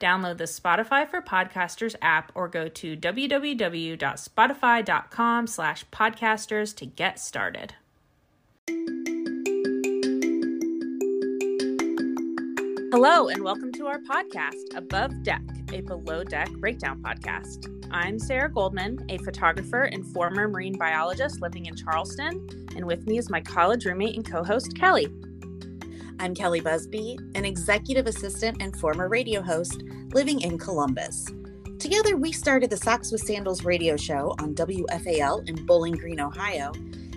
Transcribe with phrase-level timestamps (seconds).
[0.00, 7.74] Download the Spotify for Podcasters app or go to www.spotify.com slash podcasters to get started.
[12.92, 15.42] Hello, and welcome to our podcast, Above Deck,
[15.72, 17.66] a below deck breakdown podcast.
[17.90, 23.18] I'm Sarah Goldman, a photographer and former marine biologist living in Charleston, and with me
[23.18, 25.29] is my college roommate and co host, Kelli.
[26.20, 29.82] I'm Kelli Busby, an executive assistant and former radio host
[30.12, 31.24] living in Columbus.
[31.78, 36.72] Together, we started the Socks with Sandals radio show on WFAL in Bowling Green, Ohio,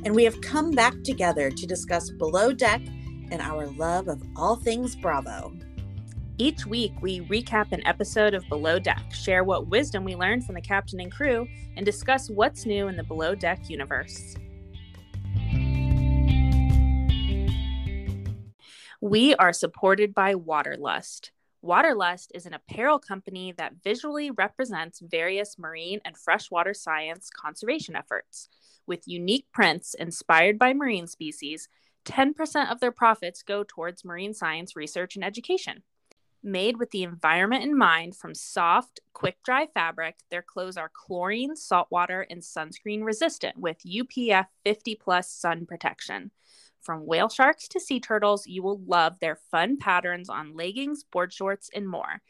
[0.05, 2.81] and we have come back together to discuss Below Deck
[3.29, 5.53] and our love of all things Bravo.
[6.37, 10.55] Each week, we recap an episode of Below Deck, share what wisdom we learned from
[10.55, 14.35] the captain and crew, and discuss what's new in the Below Deck universe.
[19.05, 21.31] We are supported by Waterlust.
[21.61, 28.47] Waterlust is an apparel company that visually represents various marine and freshwater science conservation efforts.
[28.87, 31.67] With unique prints inspired by marine species,
[32.05, 35.83] 10% of their profits go towards marine science research and education.
[36.45, 41.55] Made with the environment in mind from soft, quick dry fabric, their clothes are chlorine,
[41.55, 46.31] saltwater, and sunscreen resistant with UPF 50 plus sun protection.
[46.81, 51.31] From whale sharks to sea turtles, you will love their fun patterns on leggings, board
[51.31, 52.21] shorts, and more.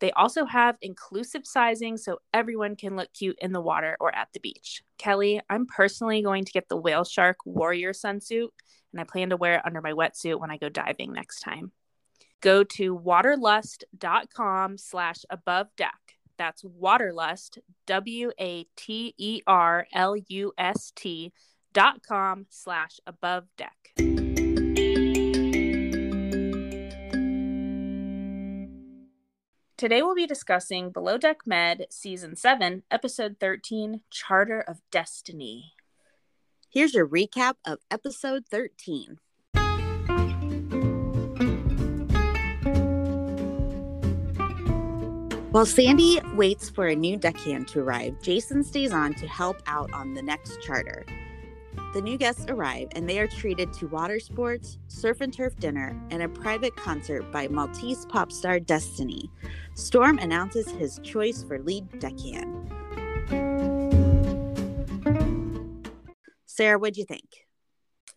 [0.00, 4.32] They also have inclusive sizing so everyone can look cute in the water or at
[4.32, 4.82] the beach.
[4.98, 8.48] Kelli, I'm personally going to get the whale shark warrior sunsuit,
[8.92, 11.70] and I plan to wear it under my wetsuit when I go diving next time.
[12.40, 16.16] Go to waterlust.com slash above deck.
[16.38, 21.32] That's waterlust, W A T E R L U S T
[21.72, 23.92] dot com slash above deck.
[29.76, 35.72] Today we'll be discussing Below Deck Med Season 7, Episode 13, Charter of Destiny.
[36.68, 39.16] Here's your recap of episode 13.
[45.50, 49.92] While Sandy waits for a new deckhand to arrive, Jason stays on to help out
[49.92, 51.04] on the next charter.
[51.92, 56.00] The new guests arrive and they are treated to water sports, surf and turf dinner,
[56.10, 59.28] and a private concert by Maltese pop star Destiny.
[59.74, 62.70] Storm announces his choice for lead deckhand.
[66.46, 67.28] Sarah, what'd you think?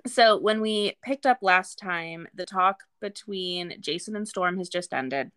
[0.06, 4.94] So, when we picked up last time, the talk between Jason and Storm has just
[4.94, 5.32] ended.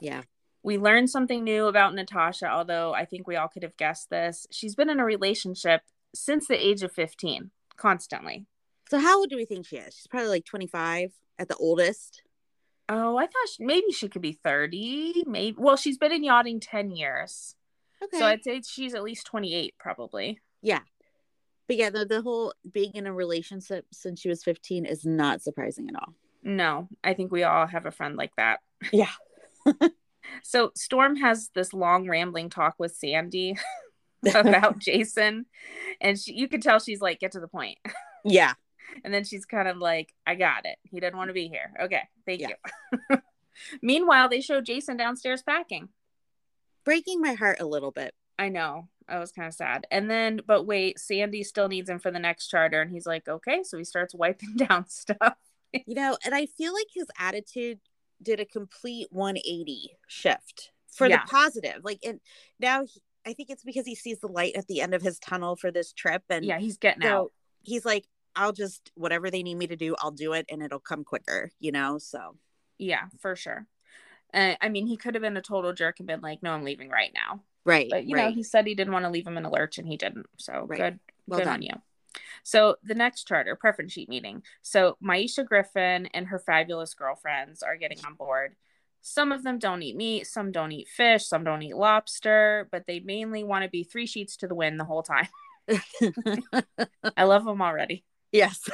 [0.00, 0.22] Yeah.
[0.62, 4.46] We learned something new about Natasha, although I think we all could have guessed this.
[4.50, 5.82] She's been in a relationship
[6.14, 8.46] since the age of 15 constantly.
[8.90, 9.94] So how old do we think she is?
[9.94, 12.22] She's probably like 25 at the oldest.
[12.88, 15.24] Oh, I thought she, maybe she could be 30.
[15.26, 15.56] Maybe.
[15.58, 17.54] Well, she's been in yachting 10 years.
[18.02, 18.18] Okay.
[18.18, 20.40] So I'd say she's at least 28 probably.
[20.60, 20.80] Yeah.
[21.68, 25.40] But yeah, the, the whole being in a relationship since she was 15 is not
[25.40, 26.14] surprising at all.
[26.42, 28.58] No, I think we all have a friend like that.
[28.92, 29.10] Yeah.
[30.42, 33.56] so Storm has this long rambling talk with Sandy
[34.34, 35.46] about Jason.
[36.00, 37.78] And she, you can tell she's like, get to the point.
[38.22, 38.52] Yeah.
[39.02, 40.76] and then she's kind of like, I got it.
[40.82, 41.72] He didn't want to be here.
[41.84, 42.02] Okay.
[42.26, 42.48] Thank yeah.
[43.10, 43.16] you.
[43.82, 45.88] Meanwhile, they show Jason downstairs packing.
[46.84, 48.12] Breaking my heart a little bit.
[48.38, 48.88] I know.
[49.08, 49.86] I was kind of sad.
[49.90, 52.82] And then, but wait, Sandy still needs him for the next charter.
[52.82, 53.62] And he's like, okay.
[53.62, 55.38] So he starts wiping down stuff.
[55.72, 57.80] you know, and I feel like his attitude
[58.22, 61.22] did a complete 180 shift for yeah.
[61.24, 61.80] the positive.
[61.82, 62.20] Like, and
[62.58, 65.18] now he, I think it's because he sees the light at the end of his
[65.18, 67.32] tunnel for this trip, and yeah, he's getting so out.
[67.62, 68.06] He's like,
[68.36, 71.50] I'll just whatever they need me to do, I'll do it, and it'll come quicker,
[71.58, 71.98] you know.
[71.98, 72.36] So
[72.78, 73.66] yeah, for sure.
[74.32, 76.64] Uh, I mean, he could have been a total jerk and been like, "No, I'm
[76.64, 77.88] leaving right now." Right.
[77.90, 78.28] But you right.
[78.28, 80.26] know, he said he didn't want to leave him in a lurch, and he didn't.
[80.38, 80.78] So right.
[80.78, 81.54] good, Well Good done.
[81.54, 81.74] on you.
[82.42, 84.42] So the next charter preference sheet meeting.
[84.62, 88.56] So Maisha Griffin and her fabulous girlfriends are getting on board.
[89.02, 92.86] Some of them don't eat meat, some don't eat fish, some don't eat lobster, but
[92.86, 95.28] they mainly want to be three sheets to the wind the whole time.
[97.16, 98.04] I love them already.
[98.32, 98.68] yes.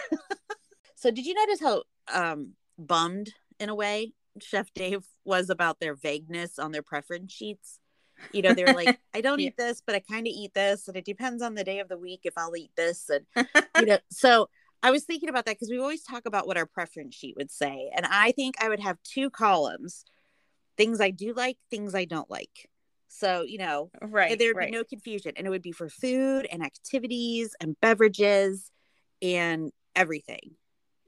[0.97, 1.83] so did you notice how
[2.13, 7.79] um bummed in a way Chef Dave was about their vagueness on their preference sheets?
[8.33, 9.49] You know, they're like, I don't Yeah.
[9.49, 11.89] eat this, but I kind of eat this, and it depends on the day of
[11.89, 13.09] the week if I'll eat this.
[13.11, 13.27] And
[13.79, 14.49] you know, so
[14.83, 17.51] I was thinking about that because we always talk about what our preference sheet would
[17.51, 17.91] say.
[17.97, 20.05] And I think I would have two columns
[20.77, 22.69] things I do like, things I don't like.
[23.09, 24.39] So, you know, uh, right.
[24.39, 24.71] there would right.
[24.71, 25.33] be no confusion.
[25.37, 28.71] And it would be for food and activities and beverages
[29.23, 30.57] and everything.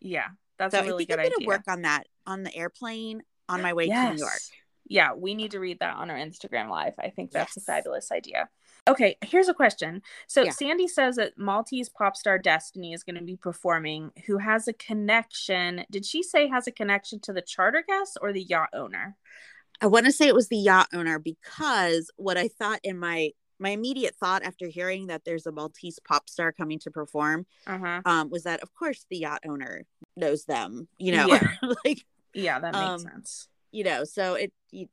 [0.01, 0.29] yeah,
[0.59, 1.49] that's so a really I think good I'm going idea.
[1.49, 4.41] work on that on the airplane on my way to New York.
[4.89, 6.95] Yeah, we need to read that on our Instagram live.
[6.99, 8.49] I think that's a fabulous idea.
[8.87, 10.03] Okay, here's a question.
[10.27, 10.51] So Yeah.
[10.51, 14.13] Sandy says that Maltese pop star Destiny is going to be performing.
[14.27, 15.85] Who has a connection?
[15.91, 19.17] Did she say has a connection to the charter guest or the yacht owner?
[19.81, 23.31] I want to say it was the yacht owner because what I thought in my
[23.61, 27.79] my immediate thought after hearing that there's a Maltese pop star coming to perform Uh
[27.79, 28.01] huh.
[28.07, 29.85] um, was that of course the yacht owner
[30.17, 31.49] knows them, you know, Yeah.
[31.85, 33.49] like Yeah, that makes Um, sense.
[33.73, 34.89] You know, so it it,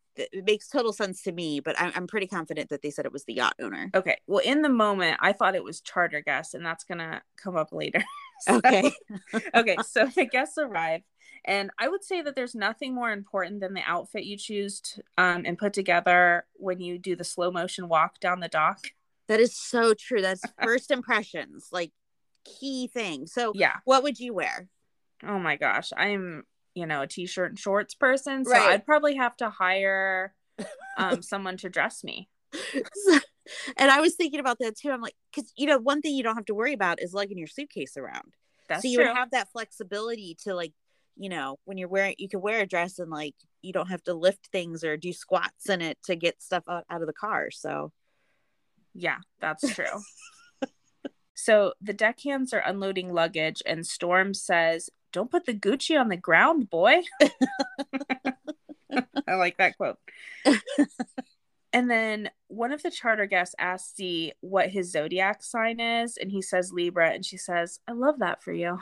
[0.46, 1.60] makes total sense to me.
[1.60, 3.90] But I'm I'm pretty confident that they said it was the yacht owner.
[3.94, 4.18] Okay.
[4.28, 7.72] Well, in the moment, I thought it was charter guests, and that's gonna come up
[7.72, 8.04] later.
[8.42, 8.92] So- Okay,
[9.56, 11.04] okay, so the guests arrive,
[11.46, 15.04] and I would say that there's nothing more important than the outfit you choose to,
[15.18, 18.88] um, and put together when you do the slow motion walk down the dock.
[19.30, 20.22] that is so true.
[20.22, 21.94] That's first impressions, like
[22.44, 23.26] key thing.
[23.26, 23.78] So, Yeah.
[23.86, 24.68] what would you wear?
[25.24, 26.44] Oh my gosh, I'm
[26.76, 28.70] you know a t-shirt and shorts person, so Right.
[28.70, 30.36] I'd probably have to hire
[30.98, 32.30] um, someone to dress me.
[33.78, 34.92] and I was thinking about that too.
[34.92, 37.38] I'm like, because you know, one thing you don't have to worry about is lugging
[37.38, 38.34] your suitcase around.
[38.70, 39.08] That's so you true.
[39.08, 40.74] would have that flexibility to like,
[41.18, 44.04] you know, when you're wearing, you can wear a dress and like you don't have
[44.04, 47.14] to lift things or do squats in it to get stuff out, out of the
[47.14, 47.52] car.
[47.52, 47.92] So
[48.94, 50.02] Yeah, that's true.
[51.36, 56.18] so the deckhands are unloading luggage, and Storm says, Don't put the Gucci on the
[56.18, 57.02] ground, boy.
[59.26, 59.98] I like that quote.
[61.74, 66.30] and then one of the charter guests asks Z what his zodiac sign is, and
[66.30, 68.80] he says Libra, and she says, I love that for you.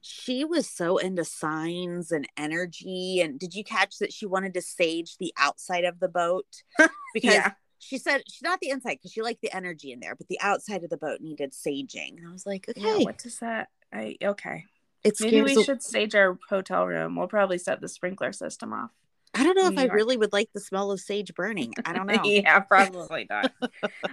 [0.00, 3.20] she was so into signs and energy.
[3.20, 6.46] And did you catch that she wanted to sage the outside of the boat?
[7.14, 7.52] Because Yeah.
[7.78, 10.40] she said she's not the inside because she liked the energy in there, but the
[10.40, 12.18] outside of the boat needed saging.
[12.18, 13.68] And I was like, okay, Yeah, what does that?
[13.92, 14.64] I okay.
[15.06, 17.16] It's Maybe we should stage our hotel room.
[17.16, 18.90] We'll probably set the sprinkler system off.
[19.34, 19.94] I don't know if New I York.
[19.94, 21.74] really would like the smell of sage burning.
[21.84, 22.22] I don't know.
[22.24, 23.52] yeah, probably not.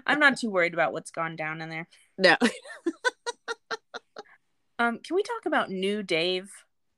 [0.06, 1.88] I'm not too worried about what's gone down in there.
[2.18, 2.36] No.
[4.80, 6.50] Um, can we talk about new Dave?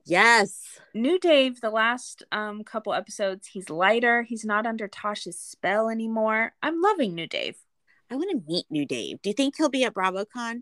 [0.05, 0.79] Yes.
[0.93, 4.23] New Dave, the last um couple episodes, he's lighter.
[4.23, 6.53] He's not under Tosh's spell anymore.
[6.63, 7.57] I'm loving new Dave.
[8.09, 9.21] I want to meet new Dave.
[9.21, 10.61] Do you think he'll be at BravoCon?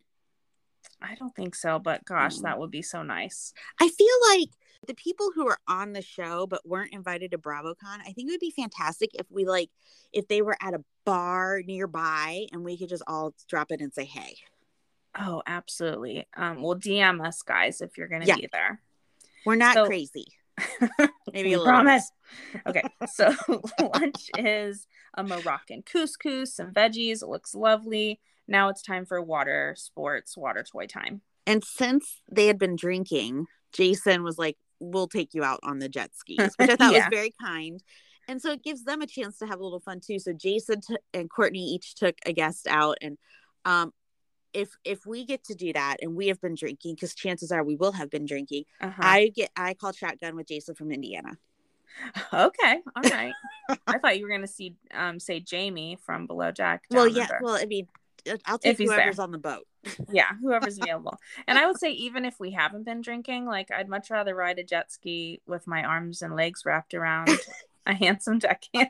[1.02, 2.42] I don't think so, but gosh, Mm.
[2.44, 3.54] that would be so nice.
[3.80, 4.50] I feel like
[4.88, 8.32] the people who are on the show but weren't invited to BravoCon, I think it
[8.32, 9.70] would be fantastic if we like
[10.12, 13.94] if they were at a bar nearby and we could just all drop in and
[13.94, 14.36] say hey.
[15.20, 16.25] Oh, absolutely.
[16.36, 18.36] Um, well, DM us, guys, if you're gonna Yeah.
[18.38, 18.82] be there.
[19.46, 20.25] We're not So- crazy.
[21.34, 22.12] Maybe a little promise.
[22.68, 23.34] Okay, so
[23.94, 24.86] lunch is
[25.16, 27.22] a Moroccan couscous, some veggies.
[27.24, 28.20] It looks lovely.
[28.48, 31.22] Now it's time for water sports, water toy time.
[31.46, 35.90] And since they had been drinking, Jason was like, "We'll take you out on the
[35.90, 37.06] jet skis," which I thought Yeah.
[37.06, 37.82] was very kind.
[38.28, 40.20] And so it gives them a chance to have a little fun too.
[40.20, 43.18] So Jason t- and Courtney each took a guest out, and
[43.66, 43.92] um,
[44.54, 47.64] if if we get to do that, and we have been drinking, because chances are
[47.64, 49.02] we will have been drinking, Uh-huh.
[49.04, 51.38] I get I called shotgun with Jason from Indiana.
[52.34, 53.34] Okay, all right.
[53.88, 56.84] I thought you were gonna see um say Jamie from Below Deck.
[56.92, 57.24] well, yeah.
[57.24, 57.40] under.
[57.42, 57.88] Well, I mean,
[58.46, 58.98] I'll take he's there.
[59.01, 59.68] whoever's on the boat.
[60.12, 61.18] yeah, whoever's available.
[61.48, 64.60] And I would say even if we haven't been drinking, like I'd much rather ride
[64.60, 67.30] a jet ski with my arms and legs wrapped around
[67.86, 68.89] a handsome deckhand.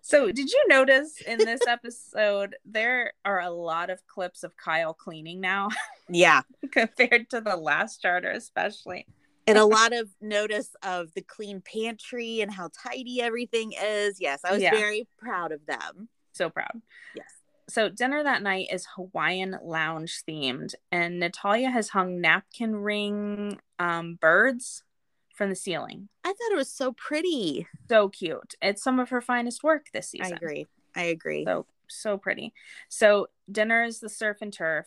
[0.00, 4.94] So, did you notice in this episode there are a lot of clips of Kyle
[4.94, 5.68] cleaning now
[6.08, 9.06] yeah, compared to the last charter, especially?
[9.46, 14.20] and a lot of notice of the clean pantry and how tidy everything is.
[14.20, 14.72] Yes, I was Yeah.
[14.72, 16.10] very proud of them.
[16.38, 16.80] So proud.
[17.14, 17.26] Yes.
[17.68, 24.14] So, dinner that night is Hawaiian lounge themed, and Natalia has hung napkin ring um,
[24.14, 24.84] birds
[25.34, 26.08] from the ceiling.
[26.24, 27.66] I thought it was so pretty.
[27.88, 28.54] So cute.
[28.62, 30.32] It's some of her finest work this season.
[30.32, 30.66] I agree.
[30.96, 31.44] I agree.
[31.44, 32.52] So so pretty.
[32.88, 34.86] So dinner is the surf and turf.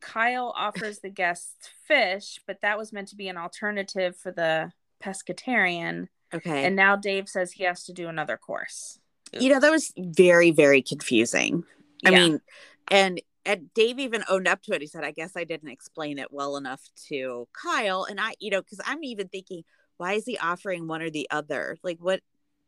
[0.00, 4.72] Kyle offers the guests fish, but that was meant to be an alternative for the
[5.02, 6.08] pescatarian.
[6.32, 6.64] Okay.
[6.64, 9.00] And now Dave says he has to do another course.
[9.32, 11.64] You know, that was very, very confusing.
[12.04, 12.18] I Yeah.
[12.18, 12.40] mean,
[12.90, 14.82] and and Dave even owned up to it.
[14.82, 18.04] He said, I guess I didn't explain it well enough to Kyle.
[18.04, 19.62] And I, you know, because I'm even thinking,
[19.96, 21.78] why is he offering one or the other?
[21.82, 22.20] Like what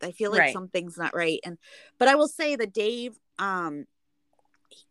[0.03, 0.53] I feel like Right.
[0.53, 1.41] something's not right.
[1.45, 1.59] And
[1.99, 3.85] but I will say that Dave um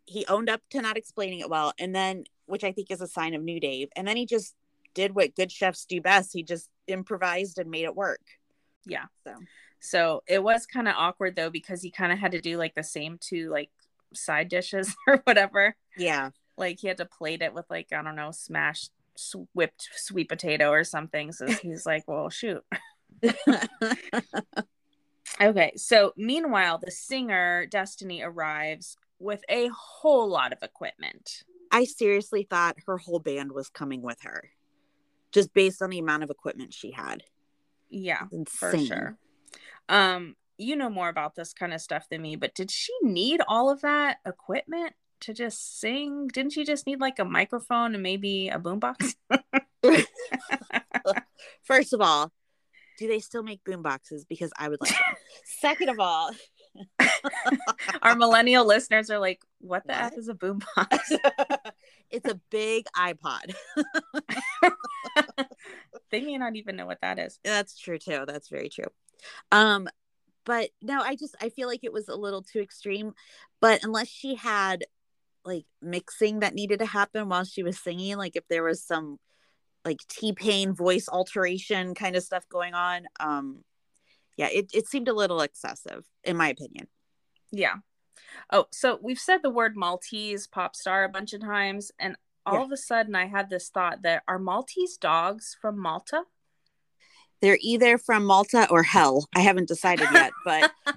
[0.06, 1.74] he owned up to not explaining it well.
[1.80, 3.90] And then which I think is a sign of new Dave.
[3.96, 4.56] And then he just
[4.94, 6.32] did what good chefs do best.
[6.34, 8.22] He just improvised and made it work.
[8.86, 9.06] Yeah.
[9.24, 9.36] So
[9.80, 12.76] So it was kind of awkward though because he kind of had to do like
[12.76, 13.70] the same two like
[14.14, 15.76] side dishes or whatever.
[15.98, 16.32] yeah.
[16.58, 18.92] Like he had to plate it with like I don't know smashed
[19.54, 21.32] whipped sweet potato or something.
[21.32, 22.64] So he's like, well, shoot.
[25.42, 25.72] Okay.
[25.78, 31.44] So meanwhile, the singer Destiny arrives with a whole lot of equipment.
[31.72, 34.50] I seriously thought her whole band was coming with her,
[35.32, 37.24] just based on the amount of equipment she had.
[37.90, 38.72] Yeah, Insane.
[38.72, 39.18] for sure.
[39.90, 43.42] Um, you know more about this kind of stuff than me, but did she need
[43.48, 46.28] all of that equipment to just sing?
[46.28, 49.16] Didn't she just need like a microphone and maybe a boombox?
[51.64, 52.32] First of all,
[52.98, 54.26] do they still make boom boxes?
[54.26, 55.00] Because I would like them.
[55.60, 56.32] Second of all,
[58.02, 61.18] Our millennial listeners are like, "What the f is a boombox?"
[62.10, 63.54] it's a big iPod.
[66.12, 67.40] they may not even know what that is.
[67.44, 68.26] That's true too.
[68.28, 68.86] That's very true.
[69.52, 69.88] Um,
[70.46, 73.14] but no, I just I feel like it was a little too extreme.
[73.62, 74.86] But unless she had
[75.46, 79.20] like mixing that needed to happen while she was singing, like if there was some
[79.86, 83.64] like T Pain voice alteration kind of stuff going on, um,
[84.38, 86.88] yeah, it it seemed a little excessive in my opinion.
[87.52, 87.76] Yeah.
[88.52, 92.56] Oh, so we've said the word Maltese pop star a bunch of times, and all
[92.56, 92.64] Yeah.
[92.64, 96.24] of a sudden I had this thought that are Maltese dogs from Malta?
[97.42, 99.28] They're either from Malta or hell.
[99.36, 100.72] I haven't decided yet, but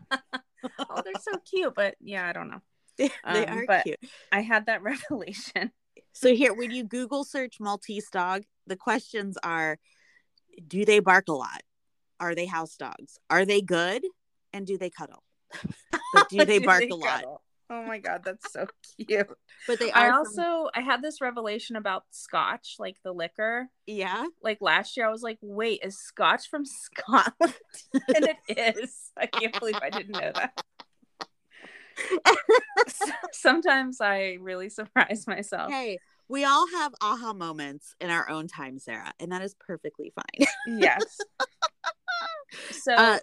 [0.78, 2.62] oh, they're so cute, but yeah, I don't know.
[2.99, 4.00] they, Um, are cute.
[4.30, 5.70] I had that revelation.
[6.12, 9.78] So here, when you Google search Maltese dog, the questions are:
[10.66, 11.62] Do they bark a lot?
[12.20, 13.18] Are they house dogs?
[13.30, 14.04] Are they good?
[14.52, 15.22] And do they cuddle?
[16.12, 17.25] but do they bark a lot?
[17.72, 18.66] Oh my god, that's so
[18.98, 19.26] cute.
[19.66, 23.70] But they I also I had this revelation about scotch, like the liquor.
[23.86, 24.26] yeah.
[24.42, 27.54] Like last year I was like, wait, is scotch from Scotland?
[28.14, 28.36] and it
[28.76, 29.10] is.
[29.16, 30.52] I can't believe I didn't know that.
[33.32, 35.72] Sometimes I really surprise myself.
[35.72, 35.98] Hey,
[36.28, 40.46] we all have aha moments in our own time, Sarah, and that is perfectly fine.
[40.66, 41.18] Yes.
[42.70, 43.18] So Uh,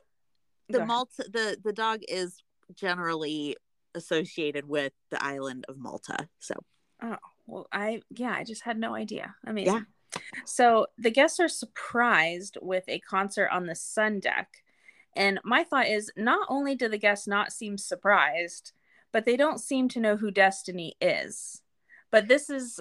[0.70, 0.86] the.
[0.86, 2.42] Malta, the the dog is
[2.74, 3.56] generally
[3.96, 6.28] associated with the island of Malta.
[6.40, 6.56] So
[7.02, 7.18] oh,
[7.48, 9.36] Well, I yeah, I just had no idea.
[9.44, 9.50] Yeah.
[9.50, 9.86] Amazing.
[10.46, 14.50] So the guests are surprised with a concert on the sun deck.
[15.16, 18.72] And my thought is not only do the guests not seem surprised,
[19.12, 21.62] but they don't seem to know who Destiny is.
[22.12, 22.80] But this is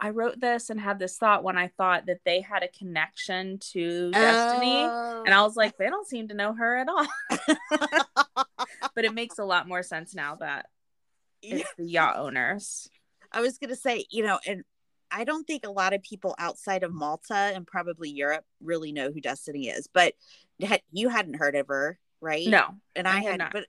[0.00, 3.58] I wrote this and had this thought when I thought that they had a connection
[3.72, 4.82] to Destiny.
[4.84, 5.22] Oh.
[5.24, 7.06] And I was like, they don't seem to know her at all.
[8.94, 10.66] but it makes a lot more sense now that
[11.42, 11.56] Yeah.
[11.56, 12.88] it's the yacht owners.
[13.32, 14.64] I was gonna say, you know, and
[15.10, 19.10] I don't think a lot of people outside of Malta and probably Europe really know
[19.12, 19.86] who Destiny is.
[19.92, 20.14] But
[20.92, 22.46] you hadn't heard of her, right?
[22.46, 23.52] No, and I I, had hadn't.
[23.52, 23.66] But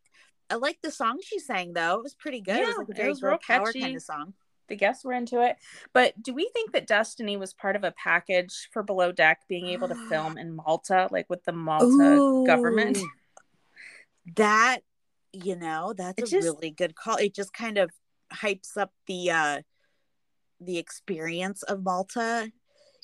[0.49, 1.95] I like the song she sang, though.
[1.97, 2.55] It was pretty good.
[2.57, 3.81] it Yeah, was like a it very real power catchy.
[3.81, 4.33] kind of song.
[4.67, 5.57] the guests were into it.
[5.93, 9.67] But do we think that Destiny was part of a package for Below Deck being
[9.67, 12.97] able to film in Malta, like with the Malta government?
[14.35, 14.79] That
[15.43, 17.17] you know, that's It a just- really good call.
[17.17, 17.91] It just kind of
[18.33, 19.61] hypes up the uh
[20.59, 22.51] the experience of Malta.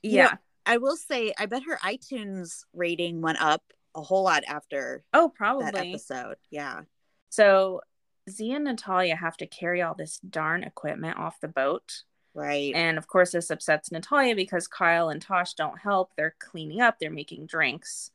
[0.02, 0.36] You know, Yeah.
[0.66, 3.62] I will say, I bet her iTunes rating went up
[3.94, 5.90] a whole lot after oh, that probably.
[5.92, 6.36] episode.
[6.50, 6.82] Yeah.
[7.30, 7.82] So
[8.30, 12.04] Z and Natalia have to carry all this darn equipment off the boat.
[12.34, 12.74] Right.
[12.74, 16.12] And of course, this upsets Natalia because Kyle and Tosh don't help.
[16.16, 18.12] They're cleaning up, they're making drinks.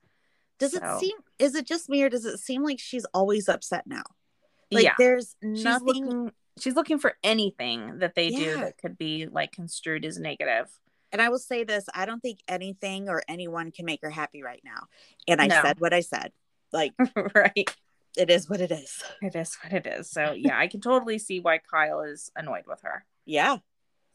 [0.58, 3.48] Does so- it seem is it just me or does it seem like she's always
[3.48, 4.02] upset now?
[4.70, 4.94] Like yeah.
[4.98, 9.52] there's She's nothing looking she's looking for anything that they do that could be like
[9.52, 10.68] construed as negative.
[11.12, 14.42] and I will say this, I don't think anything or anyone can make her happy
[14.42, 14.86] right now.
[15.28, 15.60] And I No.
[15.62, 16.32] said what I said.
[16.72, 16.94] Like
[17.34, 17.70] right.
[18.16, 19.02] it is what it is.
[19.22, 20.10] It is what it is.
[20.10, 23.04] So yeah, I can totally see why Kyle is annoyed with her.
[23.26, 23.58] Yeah.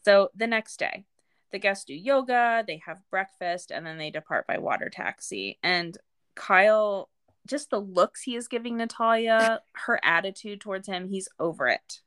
[0.04, 1.06] So the next day,
[1.52, 5.60] the guests do yoga, they have breakfast, and then they depart by water taxi.
[5.64, 5.98] And
[6.36, 7.10] Kyle
[7.48, 12.02] just the looks he is giving Natalia, her attitude towards him, he's over it.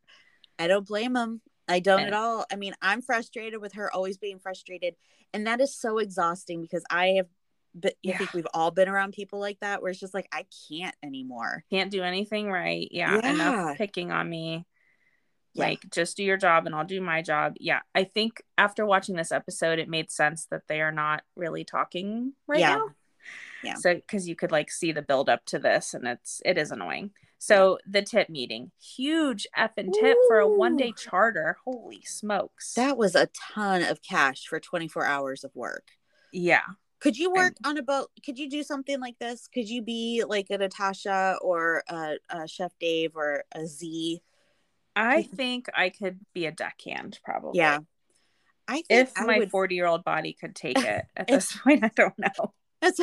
[0.58, 1.40] I don't blame him.
[1.66, 2.46] I don't And- at all.
[2.52, 4.94] I mean, I'm frustrated with her always being frustrated.
[5.32, 7.26] And that is so exhausting because I have,
[7.74, 8.18] but I Yeah.
[8.18, 11.64] think we've all been around people like that where it's just like, I can't anymore.
[11.70, 12.86] Can't do anything right.
[12.92, 13.14] Yeah.
[13.20, 13.30] Yeah.
[13.32, 14.64] Enough picking on me.
[15.54, 15.64] Yeah.
[15.66, 17.54] Like, just do your job and I'll do my job.
[17.58, 17.80] Yeah.
[17.94, 22.34] I think after watching this episode, it made sense that they are not really talking
[22.46, 22.76] right Yeah.
[22.76, 22.88] now.
[23.62, 23.74] Yeah.
[23.74, 26.70] So, because you could like see the build up to this and it's, it is
[26.70, 27.10] annoying.
[27.38, 31.56] So, the tip meeting, huge effing tip for a one day charter.
[31.64, 32.74] Holy smokes.
[32.74, 35.88] That was a ton of cash for 24 hours of work.
[36.32, 36.62] yeah.
[37.00, 38.08] Could you work on a boat?
[38.24, 39.46] Could you do something like this?
[39.46, 44.22] Could you be like a Natasha or a, a Chef Dave or a Z?
[44.96, 47.58] I think I could be a deckhand probably.
[47.58, 47.80] Yeah.
[48.66, 51.54] I think If I my would 40 year old body could take it at this
[51.54, 52.54] point, I don't know.
[52.84, 53.00] That's.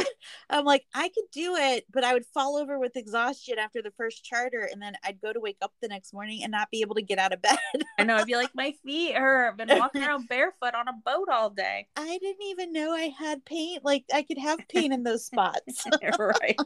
[0.50, 3.92] I'm like, I could do it, but I would fall over with exhaustion after the
[3.92, 6.82] first charter, and then I'd go to wake up the next morning and not be
[6.82, 7.58] able to get out of bed.
[8.00, 8.16] I know.
[8.16, 9.50] I'd be like, my feet hurt.
[9.50, 11.88] I've been walking around barefoot on a boat all day.
[11.96, 13.80] I didn't even know I had pain.
[13.84, 15.86] Like I could have pain in those spots.
[16.20, 16.60] right.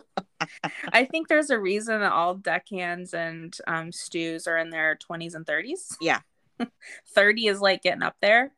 [0.91, 5.35] I think there's a reason that all deckhands and um, stews are in their 20s
[5.35, 5.95] and 30s.
[6.01, 6.19] Yeah.
[7.13, 8.53] 30 is like getting up there.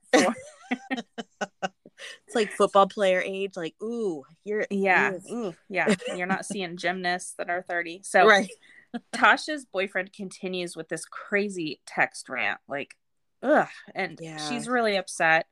[2.38, 3.54] Like football player age.
[3.56, 5.14] Like, ooh, you're yeah.
[5.30, 5.48] ooh.
[5.48, 5.94] Ooh, yeah.
[6.16, 8.02] You're not seeing gymnasts that are 30.
[8.04, 8.50] So right.
[9.14, 12.96] Tasha's boyfriend continues with this crazy text rant, like,
[13.44, 14.38] ugh, and Yeah.
[14.38, 15.48] she's really upset.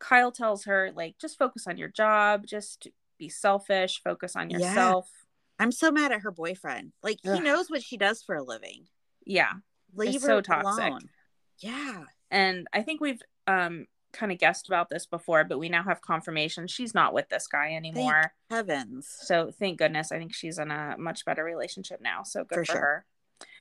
[0.00, 4.58] Kyle tells her, like, just focus on your job, just be selfish, focus on Yeah.
[4.58, 5.08] yourself.
[5.58, 6.92] I'm so mad at her boyfriend.
[7.02, 8.88] Like he knows what she does for a living.
[9.24, 9.52] Yeah.
[9.94, 10.84] Leave It's her so toxic.
[10.84, 11.08] alone.
[11.60, 12.02] Yeah.
[12.30, 16.00] And I think we've um kind of guessed about this before, but we now have
[16.00, 18.32] confirmation she's not with this guy anymore.
[18.48, 19.06] Heavens.
[19.08, 20.10] So thank goodness.
[20.10, 22.22] I think she's in a much better relationship now.
[22.22, 22.80] So good For for, sure.
[22.80, 23.04] her.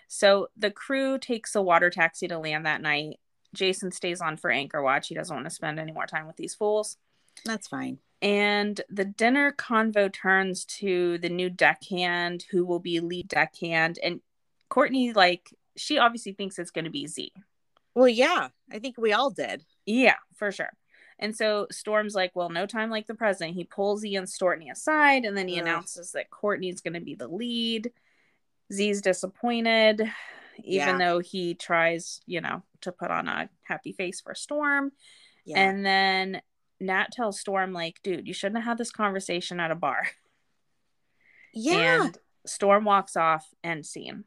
[0.08, 3.20] So the crew takes a water taxi to land that night.
[3.54, 5.08] Jason stays on for anchor watch.
[5.08, 6.98] He doesn't want to spend any more time with these fools.
[7.46, 8.00] That's fine.
[8.22, 14.00] And the dinner convo turns to the new deckhand who will be lead deckhand.
[14.02, 14.22] And
[14.70, 17.34] Courtney, like, she obviously thinks it's going to be Z.
[17.96, 18.48] Well, yeah.
[18.72, 19.66] I think we all did.
[19.86, 20.72] Yeah, for sure.
[21.20, 23.54] And so Storm's like, well, no time like the present.
[23.54, 25.62] He pulls Z and Stortney aside, and then he Ugh.
[25.62, 27.92] announces that Courtney's going to be the lead.
[28.72, 30.02] Z's disappointed,
[30.64, 30.98] even Yeah.
[30.98, 34.92] though he tries, you know, to put on a happy face for Storm.
[35.46, 35.60] Yeah.
[35.60, 36.42] And then
[36.80, 40.08] Nat tells Storm, like, dude, you shouldn't have had this conversation at a bar.
[41.54, 42.06] yeah.
[42.06, 44.26] And Storm walks off and scene.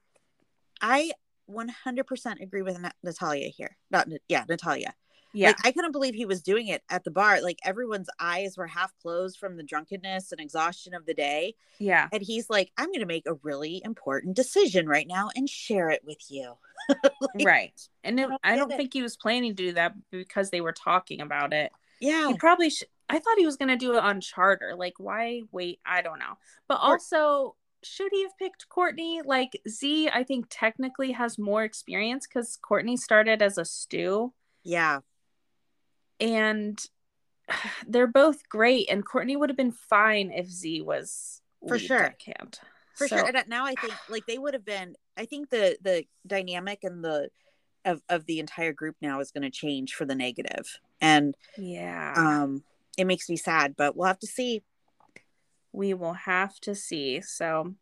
[0.81, 1.13] I
[1.51, 3.77] 100% agree with Natalia here.
[3.91, 4.95] Not yeah, Natalia.
[5.37, 5.49] Yeah.
[5.49, 7.43] Like I couldn't believe he was doing it at the bar.
[7.43, 12.09] Like everyone's eyes were half closed from the drunkenness and exhaustion of the day, yeah.
[12.11, 15.91] and he's like, "I'm going to make a really important decision right now and share
[15.91, 16.55] it with you."
[17.35, 17.89] Like, right.
[18.05, 20.73] And it, don't I don't think he was planning to do that because they were
[20.73, 21.73] talking about it.
[22.01, 22.29] Yeah.
[22.29, 22.89] He probably should.
[23.09, 24.75] I thought he was going to do it on charter.
[24.77, 25.81] Like, why wait?
[25.85, 26.39] I don't know.
[26.69, 29.21] But also, should he have picked Courtney?
[29.25, 35.01] Like, Z, I think technically has more experience because Courtney started as a stew Yeah.
[36.21, 36.79] And
[37.87, 38.89] they're both great.
[38.91, 41.99] And Courtney would have been fine if Z was For sure.
[42.03, 42.59] deckhand.
[42.95, 43.27] For So- sure.
[43.27, 47.05] And now I think like they would have been I think the the dynamic and
[47.05, 47.31] the
[47.85, 50.79] of of the entire group now is going to change for the negative.
[51.01, 52.15] And Yeah.
[52.17, 52.65] um
[52.99, 54.63] it makes me sad, but we'll have to see.
[55.73, 57.21] we will have to see.
[57.21, 57.75] So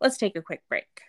[0.00, 1.00] let's take a quick break.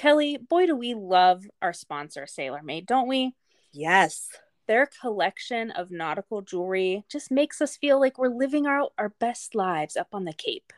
[0.00, 3.34] Kelli, boy, do we love our sponsor, Sailormade, don't we?
[3.70, 4.28] Yes.
[4.66, 9.54] Their collection of nautical jewelry just makes us feel like we're living our, our best
[9.54, 10.72] lives up on the Cape.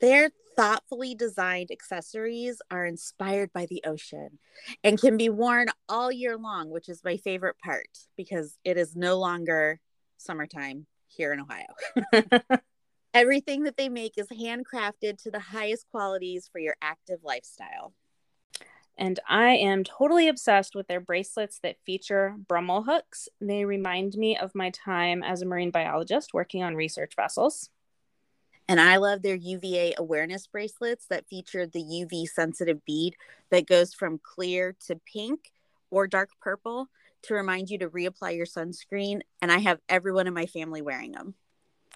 [0.00, 4.38] Their thoughtfully designed accessories are inspired by the ocean
[4.84, 8.94] and can be worn all year long, which is my favorite part because it is
[8.94, 9.80] no longer
[10.18, 12.36] summertime here in Ohio.
[13.14, 17.94] Everything that they make is handcrafted to the highest qualities for your active lifestyle.
[19.02, 23.28] And I am totally obsessed with their bracelets that feature Brummel hooks.
[23.40, 27.68] They remind me of my time as a marine biologist working on research vessels.
[28.68, 33.16] And I love their UVA awareness bracelets that feature the UV sensitive bead
[33.50, 35.50] that goes from clear to pink
[35.90, 36.86] or dark purple
[37.22, 39.22] to remind you to reapply your sunscreen.
[39.40, 41.34] And I have everyone in my family wearing them.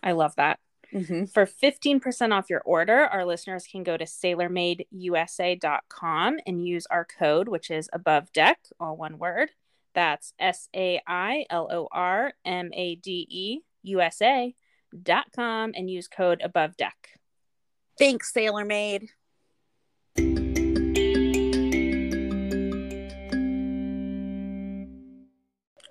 [0.03, 0.59] I love that.
[0.94, 1.25] Mm-hmm.
[1.27, 7.49] For 15% off your order, our listeners can go to sailormadeusa.com and use our code,
[7.49, 9.51] which is above deck, all one word.
[9.94, 14.55] That's S A I L O R M A D E U S A
[15.03, 17.18] dot com and use code above deck.
[17.99, 19.09] Thanks, Sailormade.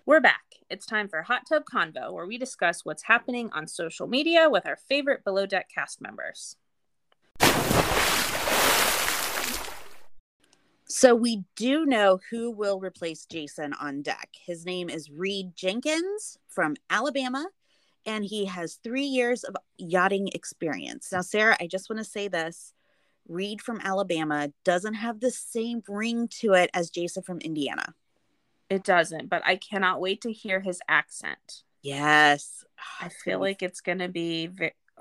[0.06, 0.45] We're back.
[0.68, 4.66] It's time for Hot Tub Convo, where we discuss what's happening on social media with
[4.66, 6.56] our favorite Below Deck cast members.
[10.88, 14.30] So we do know who will replace Jason on deck.
[14.44, 17.48] His name is Reed Jenkins from Alabama,
[18.08, 21.10] and he has three years of yachting experience.
[21.12, 22.74] Now, Sarah, I just want to say this.
[23.28, 27.94] Reed from Alabama doesn't have the same ring to it as Jason from Indiana.
[28.70, 31.64] It doesn't, but I cannot wait to hear his accent.
[31.82, 32.64] Yes.
[33.02, 34.50] I feel like it's going to be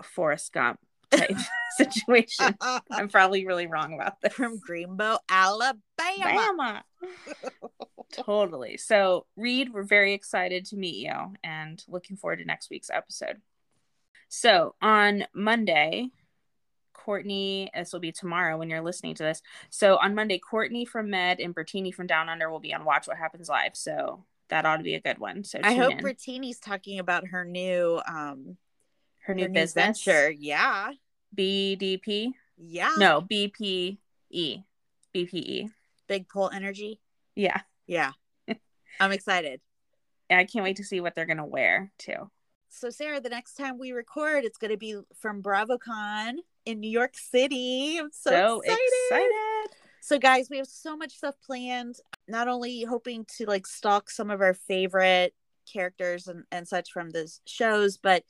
[0.02, 1.36] Forrest Gump type
[1.76, 2.56] situation.
[2.90, 4.32] I'm probably really wrong about this.
[4.32, 5.82] from Greenbow, Alabama.
[5.98, 6.82] Bama.
[8.12, 8.76] totally.
[8.76, 13.40] So, Reed, we're very excited to meet you and looking forward to next week's episode.
[14.28, 16.10] So, on Monday,
[17.04, 19.42] Courtney, this will be tomorrow when you're listening to this.
[19.70, 23.06] So, on Monday, Courtney from Med and Brittini from Down Under will be on Watch
[23.06, 23.76] What Happens Live.
[23.76, 25.44] So, that ought to be a good one.
[25.44, 25.98] So, I hope in.
[25.98, 28.56] Brittini's talking about her new um
[29.24, 30.30] her new her business, venture.
[30.30, 30.92] Yeah.
[31.36, 32.32] BDP.
[32.56, 32.92] Yeah.
[32.98, 33.98] No, BPE.
[35.14, 35.70] BPE.
[36.08, 37.00] Big pole energy.
[37.34, 37.60] Yeah.
[37.86, 38.12] Yeah.
[39.00, 39.60] I'm excited.
[40.30, 42.30] I can't wait to see what they're going to wear too.
[42.70, 46.90] So Sarah, the next time we record, it's going to be from BravoCon in New
[46.90, 47.98] York City.
[47.98, 48.80] I'm so, So excited.
[49.10, 49.76] excited.
[50.00, 51.96] So guys, we have so much stuff planned.
[52.28, 55.34] Not only hoping to like stalk some of our favorite
[55.72, 58.22] characters and, and such from the shows, but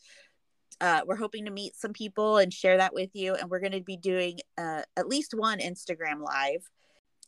[0.81, 3.35] uh, we're hoping to meet some people and share that with you.
[3.35, 6.69] And we're going to be doing uh, at least one Instagram live.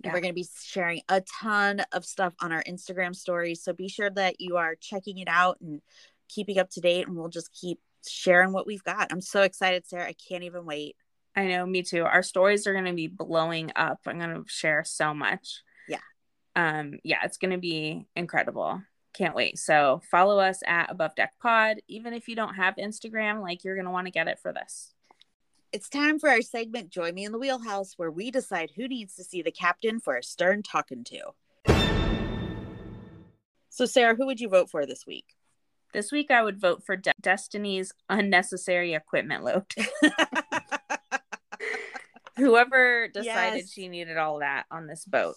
[0.05, 3.62] And we're going to be sharing a ton of stuff on our Instagram stories.
[3.62, 5.81] So be sure that you are checking it out and
[6.29, 7.07] keeping up to date.
[7.07, 9.09] And we'll just keep sharing what we've got.
[9.11, 10.09] I'm so excited, Sarah.
[10.09, 10.97] I can't even wait.
[11.35, 12.05] I know, me too.
[12.05, 14.01] Our stories are going to be blowing up.
[14.07, 15.62] I'm going to share so much.
[15.88, 15.99] Yeah.
[16.55, 18.81] Um yeah, it's going to be incredible.
[19.12, 19.59] Can't wait.
[19.59, 21.79] So, follow us at Above Deck Pod.
[21.88, 24.53] Even if you don't have Instagram, like you're going to want to get it for
[24.53, 24.92] this.
[25.73, 29.14] It's time for our segment Join Me in the Wheelhouse, where we decide who needs
[29.16, 31.33] to see the captain for a stern talking to.
[33.77, 35.36] So, Sarah, who would you vote for this week?
[35.96, 39.64] This week I would vote for De- Destiny's unnecessary equipment load.
[42.37, 43.72] Whoever decided Yes.
[43.72, 45.37] she needed all that on this boat.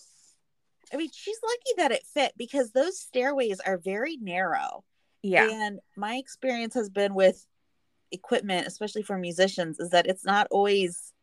[0.94, 4.84] I mean, she's lucky that it fit because those stairways are very narrow.
[5.24, 5.48] Yeah.
[5.50, 7.46] And my experience has been with
[8.12, 11.14] equipment, especially for musicians, is that it's not always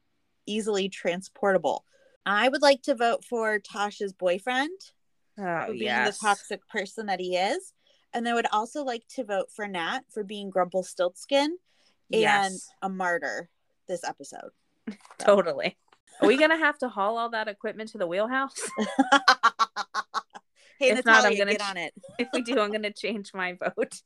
[0.47, 1.85] easily transportable.
[2.25, 4.71] I would like to vote for Tasha's boyfriend
[5.39, 6.19] Oh, being yes.
[6.19, 7.75] the toxic person that he is.
[8.17, 11.59] And I would also like to vote for Nat for being Grumple Stiltskin and
[12.09, 12.71] Yes.
[12.81, 13.51] a martyr
[13.89, 14.53] this episode.
[15.19, 15.77] Totally.
[16.23, 18.55] Are we gonna have to haul all that equipment to the wheelhouse?
[20.79, 21.93] hey, If not, I'm gonna get ch- on it.
[22.19, 24.01] if we do, I'm gonna change my vote.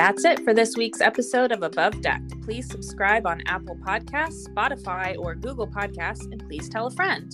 [0.00, 2.22] That's it for this week's episode of Above Deck.
[2.42, 7.30] Please subscribe on Apple Podcasts, Spotify, or Google Podcasts, and please tell a friend.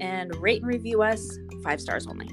[0.00, 2.28] And rate and review us five stars only.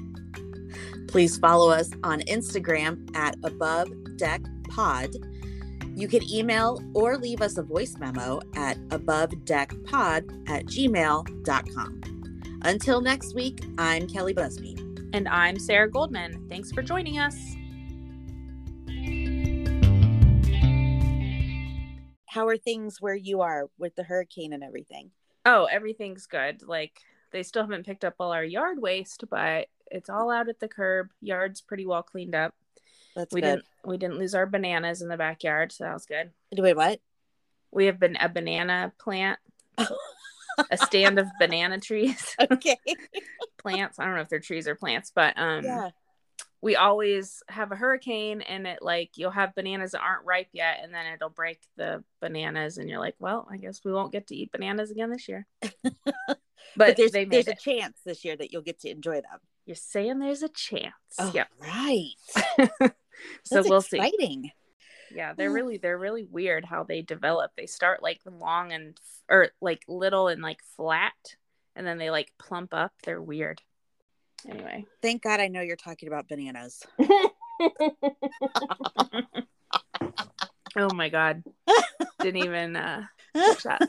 [1.06, 5.14] Please follow us on Instagram at Above Deck Pod.
[5.94, 12.00] You can email or leave us a voice memo at abovedeckpod at gmail.com.
[12.62, 14.76] Until next week, I'm Kelli Busby.
[15.12, 16.44] And I'm Sarah Goldman.
[16.48, 17.36] Thanks for joining us.
[22.36, 25.10] How are things where you are with the hurricane and everything?
[25.46, 26.62] Oh, everything's good.
[26.62, 30.60] Like they still haven't picked up all our yard waste, but it's all out at
[30.60, 31.08] the curb.
[31.22, 32.54] Yard's pretty well cleaned up.
[33.14, 33.46] That's we good.
[33.46, 36.30] didn't we didn't lose our bananas in the backyard, so that was good.
[36.54, 37.00] Wait, what?
[37.70, 39.38] We have been a banana plant,
[39.78, 42.76] a stand of banana trees, Okay.
[43.56, 43.98] plants.
[43.98, 45.90] I don't know if they're trees or plants, but um yeah.
[46.66, 50.80] We always have a hurricane and it like you'll have bananas that aren't ripe yet
[50.82, 54.26] and then it'll break the bananas and you're like, well, I guess we won't get
[54.26, 55.46] to eat bananas again this year.
[55.62, 56.40] but,
[56.76, 59.38] But, there's there's a chance this year that you'll get to enjoy them.
[59.64, 60.92] You're saying there's a chance.
[61.20, 61.48] Oh, Yep.
[61.60, 62.90] right.
[63.44, 63.98] so we'll see.
[63.98, 64.50] exciting.
[65.14, 65.54] Yeah, they're Mm.
[65.54, 67.52] really they're really weird how they develop.
[67.56, 68.98] They start like long and
[69.30, 71.36] or like little and like flat,
[71.76, 72.90] and then they like plump up.
[73.04, 73.62] They're weird.
[74.48, 74.84] Anyway.
[75.02, 76.82] Thank God I know you're talking about bananas.
[80.76, 81.42] oh my god.
[82.20, 83.04] Didn't even uh
[83.34, 83.88] catch that.